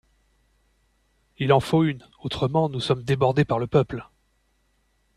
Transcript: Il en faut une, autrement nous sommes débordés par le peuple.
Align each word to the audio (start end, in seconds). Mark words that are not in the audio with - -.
Il 1.37 1.53
en 1.53 1.59
faut 1.59 1.83
une, 1.83 2.03
autrement 2.23 2.69
nous 2.69 2.79
sommes 2.79 3.03
débordés 3.03 3.45
par 3.45 3.59
le 3.59 3.67
peuple. 3.67 4.09